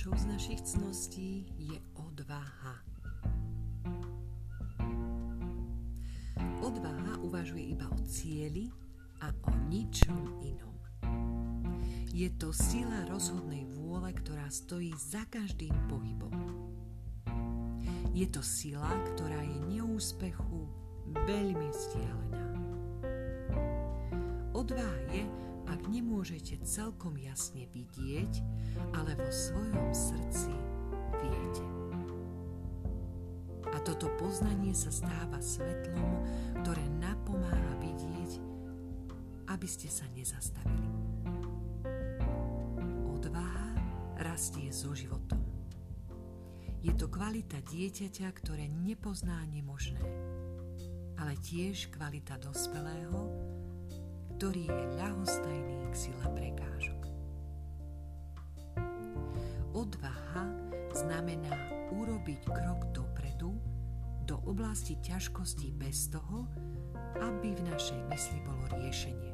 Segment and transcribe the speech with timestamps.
[0.00, 2.80] Ďalšou z našich cností je odvaha.
[6.64, 8.72] Odvaha uvažuje iba o cieli
[9.20, 10.72] a o ničom inom.
[12.16, 16.32] Je to sila rozhodnej vôle, ktorá stojí za každým pohybom.
[18.16, 20.64] Je to sila, ktorá je neúspechu
[21.28, 22.46] veľmi vzdialená.
[24.56, 25.28] Odvaha je,
[25.70, 28.42] ak nemôžete celkom jasne vidieť,
[28.98, 30.50] ale vo svojom srdci
[31.22, 31.64] viete.
[33.70, 36.26] A toto poznanie sa stáva svetlom,
[36.60, 38.42] ktoré napomáha vidieť,
[39.46, 40.90] aby ste sa nezastavili.
[43.14, 43.70] Odvaha
[44.26, 45.38] rastie so životom.
[46.80, 50.00] Je to kvalita dieťaťa, ktoré nepozná nemožné,
[51.20, 53.28] ale tiež kvalita dospelého,
[54.40, 57.00] ktorý je ľahostajný k sile prekážok.
[59.76, 60.48] Odvaha
[60.96, 61.52] znamená
[61.92, 63.52] urobiť krok dopredu
[64.24, 66.48] do oblasti ťažkostí bez toho,
[67.20, 69.32] aby v našej mysli bolo riešenie.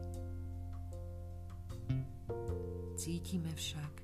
[2.99, 4.03] Cítime však,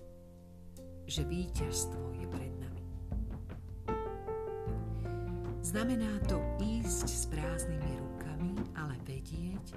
[1.10, 2.86] že víťazstvo je pred nami.
[5.66, 9.74] Znamená to ísť s prázdnymi rukami, ale vedieť,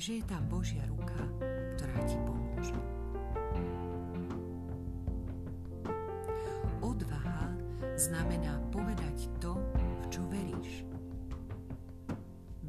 [0.00, 1.20] že je tam Božia ruka,
[1.76, 2.76] ktorá ti pomôže.
[6.80, 7.52] Odvaha
[8.00, 10.88] znamená povedať to, v čo veríš.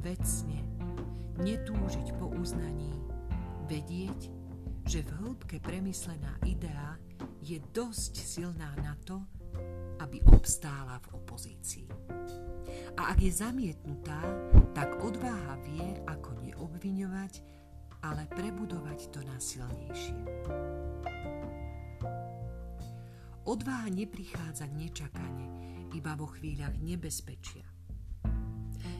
[0.04, 0.60] Vecne,
[1.40, 2.92] netúžiť po uznaní,
[3.66, 4.28] vedieť,
[4.84, 7.00] že v hĺbke premyslená idea
[7.40, 9.24] je dosť silná na to,
[10.04, 11.88] aby obstála v opozícii.
[12.94, 14.20] A ak je zamietnutá,
[14.74, 17.42] tak odváha vie, ako neobviňovať,
[18.04, 20.20] ale prebudovať to na silnejšie.
[23.44, 25.46] Odváha neprichádza nečakane,
[25.92, 27.64] iba vo chvíľach nebezpečia.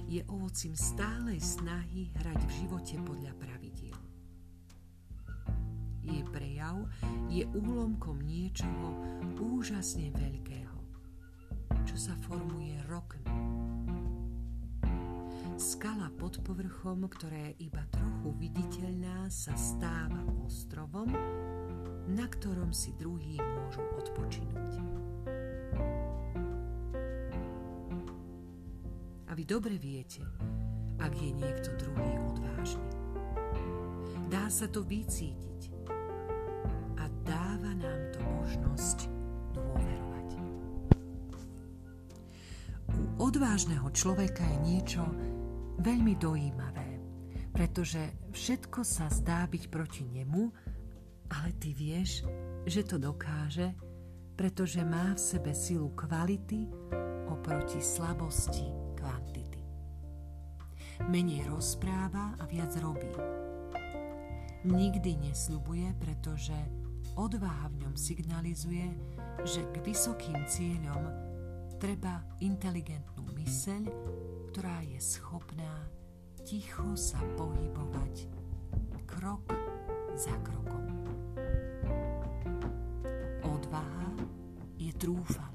[0.05, 4.01] Je ovocím stálej snahy hrať v živote podľa pravidiel.
[6.05, 6.85] Jej prejav
[7.33, 9.01] je úlomkom niečoho
[9.41, 10.79] úžasne veľkého,
[11.89, 13.54] čo sa formuje rokmi
[15.65, 21.09] Skala pod povrchom, ktorá je iba trochu viditeľná, sa stáva ostrovom,
[22.05, 24.73] na ktorom si druhý môžu odpočinúť.
[29.25, 30.21] A vy dobre viete,
[31.01, 32.91] ak je niekto druhý odvážny.
[34.29, 35.73] Dá sa to vycítiť
[37.01, 39.09] a dáva nám to možnosť
[39.57, 40.29] dôverovať.
[42.93, 45.09] U odvážneho človeka je niečo,
[45.81, 46.89] veľmi dojímavé,
[47.51, 50.43] pretože všetko sa zdá byť proti nemu,
[51.31, 52.27] ale ty vieš,
[52.67, 53.75] že to dokáže,
[54.35, 56.67] pretože má v sebe silu kvality
[57.31, 58.67] oproti slabosti
[58.99, 59.63] kvantity.
[61.11, 63.11] Menej rozpráva a viac robí.
[64.65, 66.57] Nikdy nesľubuje, pretože
[67.15, 68.91] odvaha v ňom signalizuje,
[69.45, 71.05] že k vysokým cieľom
[71.77, 73.83] treba inteligentnú myseľ
[74.55, 75.91] ktorá je schopná
[76.47, 78.31] ticho sa pohybovať
[79.03, 79.51] krok
[80.15, 80.95] za krokom.
[83.43, 84.15] Odvaha
[84.79, 85.54] je trúfalá.